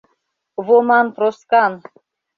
—Воман 0.65 1.07
Проскан. 1.15 1.73